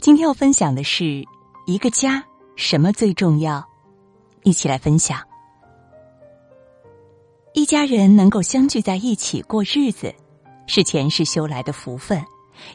[0.00, 1.22] 今天要分享的是
[1.66, 2.24] 一个家
[2.56, 3.62] 什么最重要？
[4.44, 5.20] 一起来分享。
[7.52, 10.14] 一家人能够相聚在一起过日子，
[10.66, 12.24] 是前世修来的福分，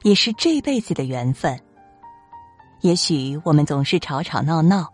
[0.03, 1.59] 也是这辈子的缘分。
[2.81, 4.93] 也许我们总是吵吵闹闹，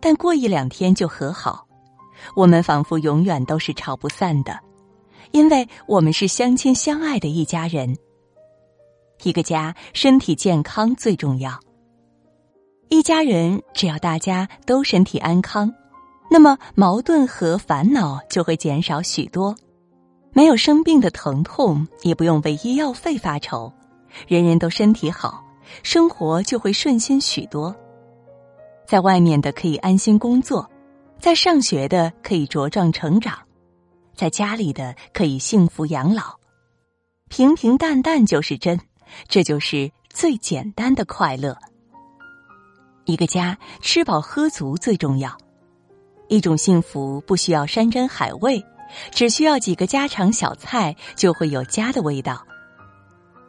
[0.00, 1.64] 但过一两天就和好，
[2.34, 4.58] 我们仿佛永远都是吵不散的，
[5.30, 7.96] 因为我们是相亲相爱的一家人。
[9.22, 11.58] 一个家身体健康最重要。
[12.88, 15.72] 一家人只要大家都身体安康，
[16.30, 19.54] 那么矛盾和烦恼就会减少许多。
[20.32, 23.72] 没有生病的疼痛，也不用为医药费发愁。
[24.26, 25.44] 人人都身体好，
[25.82, 27.74] 生活就会顺心许多。
[28.86, 30.68] 在外面的可以安心工作，
[31.20, 33.38] 在上学的可以茁壮成长，
[34.16, 36.34] 在家里的可以幸福养老。
[37.28, 38.80] 平平淡淡就是真。
[39.28, 41.56] 这就是最简单的快乐。
[43.04, 45.36] 一个家吃饱喝足最重要。
[46.28, 48.64] 一种幸福不需要山珍海味，
[49.10, 52.46] 只需要几个家常小菜，就会有家的味道。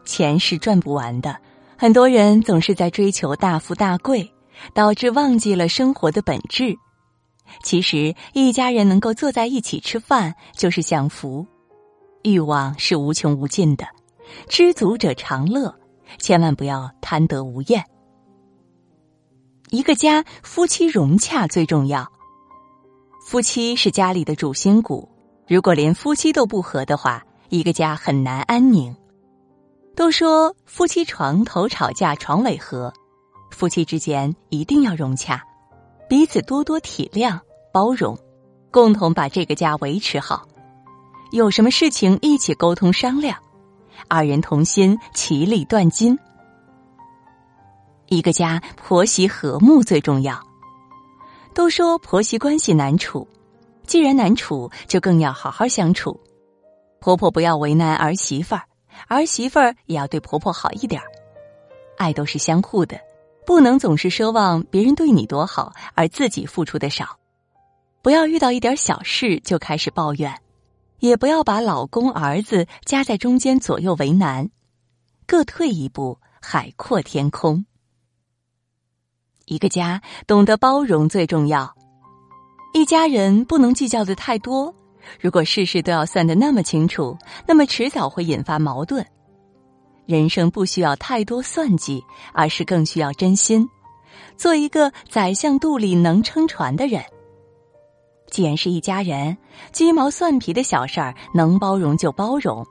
[0.03, 1.37] 钱是赚不完的，
[1.77, 4.33] 很多人总是在追求大富大贵，
[4.73, 6.75] 导致忘记了生活的本质。
[7.63, 11.45] 其实，一家人能够坐在一起吃饭就是享福。
[12.23, 13.85] 欲望是无穷无尽的。
[14.47, 15.73] 知足者常乐，
[16.19, 17.85] 千万不要贪得无厌。
[19.69, 22.11] 一个家夫妻融洽最重要，
[23.25, 25.09] 夫妻是家里的主心骨，
[25.47, 28.95] 如果连夫妻都不和的话，一个家很难安宁。
[29.95, 32.93] 都说夫妻床头吵架床尾和，
[33.51, 35.43] 夫妻之间一定要融洽，
[36.09, 37.39] 彼此多多体谅
[37.73, 38.17] 包容，
[38.71, 40.47] 共同把这个家维持好。
[41.31, 43.37] 有什么事情一起沟通商量。
[44.07, 46.17] 二人同心，其利断金。
[48.07, 50.41] 一个家婆媳和睦最重要。
[51.53, 53.27] 都说婆媳关系难处，
[53.85, 56.19] 既然难处，就更要好好相处。
[56.99, 58.63] 婆婆不要为难儿媳妇儿，
[59.07, 61.07] 儿媳妇儿也要对婆婆好一点儿。
[61.97, 62.99] 爱都是相互的，
[63.45, 67.17] 不能总是奢望别人对你多好，而自己付出的少。
[68.01, 70.33] 不要遇到一点小事就开始抱怨。
[71.01, 74.49] 也不要把老公、儿子夹在中间，左右为难，
[75.25, 77.65] 各退一步，海阔天空。
[79.45, 81.75] 一个家懂得包容最重要，
[82.73, 84.73] 一家人不能计较的太多。
[85.19, 89.03] 如果事事都要算的那么清楚，那么迟早会引发矛盾。
[90.05, 93.67] 人生不需要太多算计，而是更需要真心，
[94.37, 97.03] 做一个宰相肚里能撑船的人。
[98.31, 99.37] 既然是一家人，
[99.71, 102.65] 鸡毛蒜皮的小事儿能包容就包容，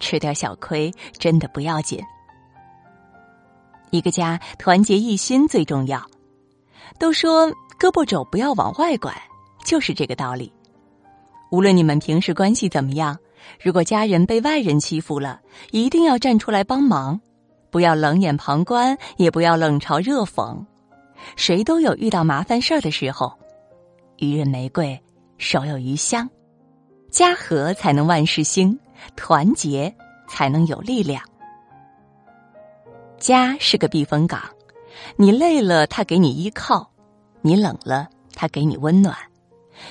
[0.00, 1.98] 吃点小亏真的不要紧。
[3.90, 6.04] 一个家团结一心最重要。
[6.98, 7.48] 都说
[7.78, 9.14] 胳膊肘不要往外拐，
[9.64, 10.52] 就是这个道理。
[11.52, 13.16] 无论你们平时关系怎么样，
[13.62, 17.20] 如果家人被外人欺负了，一定要站出来帮忙，
[17.70, 20.64] 不要冷眼旁观，也不要冷嘲热讽。
[21.36, 23.32] 谁都有遇到麻烦事儿的时候。
[24.18, 25.00] 予人玫瑰，
[25.38, 26.28] 手有余香。
[27.10, 28.78] 家和才能万事兴，
[29.16, 29.94] 团结
[30.28, 31.22] 才能有力量。
[33.18, 34.40] 家是个避风港，
[35.16, 36.90] 你累了，他给你依靠；
[37.40, 39.14] 你冷了，他给你温暖；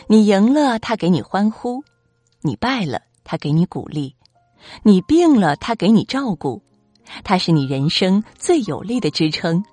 [0.07, 1.81] 你赢了，他给你欢呼；
[2.41, 4.13] 你败了，他给你鼓励；
[4.83, 6.61] 你病了，他给你照顾。
[7.23, 9.63] 他是你人生最有力的支撑，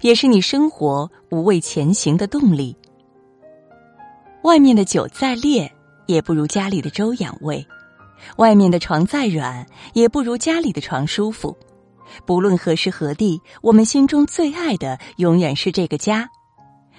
[0.00, 2.76] 也是你生活无畏前行的动力。
[4.44, 5.74] 外面的酒再烈，
[6.04, 7.66] 也不如家里的粥养胃；
[8.36, 11.56] 外面的床再软，也不如家里的床舒服。
[12.26, 16.28] 不论何时何地，我们心中最爱的永远是这个家。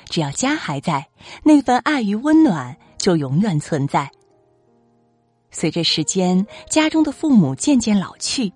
[0.05, 1.07] 只要家还在，
[1.43, 4.09] 那份爱与温暖就永远存在。
[5.51, 8.51] 随着时间，家中的父母渐渐老去，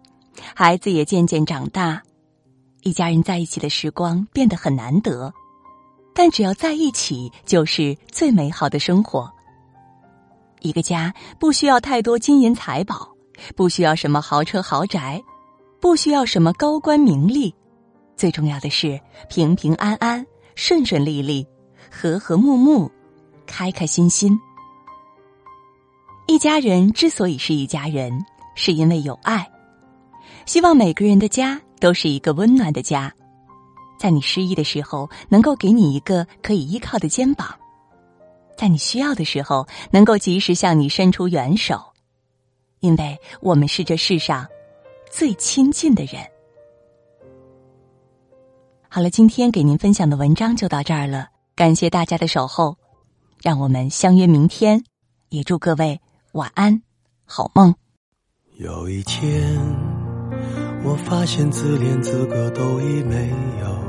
[0.56, 2.02] 孩子也渐渐长大，
[2.82, 5.32] 一家人在一起的时光变得很难得。
[6.22, 9.32] 但只要在一起，就是最美好的生活。
[10.60, 13.08] 一个家不需要太多金银财宝，
[13.56, 15.24] 不需要什么豪车豪宅，
[15.80, 17.56] 不需要什么高官名利，
[18.18, 19.00] 最重要的是
[19.30, 20.26] 平平安安、
[20.56, 21.48] 顺顺利利、
[21.90, 22.92] 和和睦睦、
[23.48, 24.38] 开开心心。
[26.28, 28.12] 一家人之所以是一家人，
[28.56, 29.50] 是因为有爱。
[30.46, 33.10] 希望每个人的家都是一个温暖的家。
[34.00, 37.50] 在你失意的时候，能够给你一个可以依靠的肩膀；
[38.58, 41.80] 在你需要的时候，能够及时向你伸出援手。
[42.80, 44.48] 因为我们是这世上
[45.12, 46.26] 最亲近的人。
[48.88, 52.78] 好了，今天给您分享的文章就到这儿了，感谢大家的守候，
[53.44, 54.82] 让我们相约明天，
[55.28, 56.00] 也祝各位
[56.32, 56.82] 晚安，
[57.26, 57.76] 好梦。
[58.56, 59.60] 有一天，
[60.86, 63.30] 我发现自怜资格都已没
[63.60, 63.89] 有。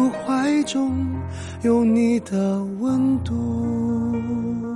[0.41, 1.05] 怀中。
[1.61, 4.70] 有你的温度。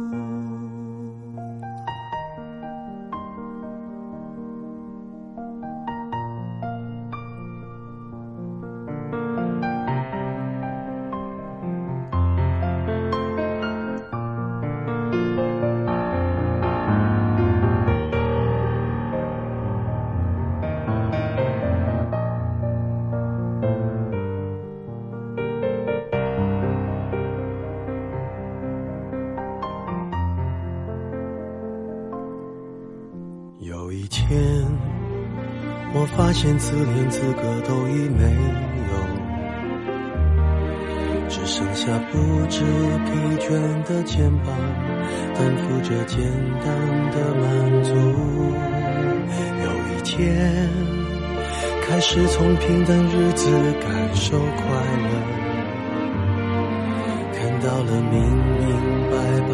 [36.36, 38.26] 现自怜资格都已没
[38.92, 38.94] 有，
[41.30, 42.18] 只剩下不
[42.50, 42.60] 知
[43.06, 43.10] 疲
[43.40, 43.48] 倦
[43.86, 44.54] 的肩膀，
[45.34, 46.20] 担负着简
[46.60, 46.68] 单
[47.12, 47.96] 的满足。
[49.64, 50.70] 有一天，
[51.88, 53.50] 开始从平淡日子
[53.80, 54.66] 感受快
[55.02, 55.10] 乐，
[57.34, 58.20] 看到了明
[58.60, 58.68] 明
[59.10, 59.16] 白
[59.48, 59.54] 白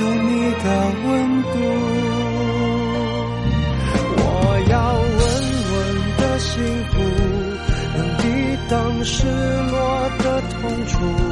[0.00, 0.66] 有你的
[1.04, 1.54] 温度。
[4.18, 4.24] 我
[4.70, 4.74] 要
[5.18, 5.20] 稳
[5.72, 5.76] 稳
[6.18, 6.50] 的幸
[6.90, 6.92] 福
[7.96, 8.22] 能抵
[8.68, 11.31] 挡失落的痛楚。